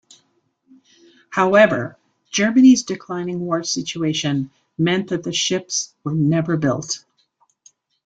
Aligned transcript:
However, 1.29 1.95
Germany's 2.31 2.81
declining 2.81 3.39
war 3.41 3.61
situation 3.61 4.49
meant 4.75 5.09
that 5.09 5.21
the 5.21 5.31
ships 5.31 5.93
were 6.03 6.15
never 6.15 6.57
built. 6.57 7.05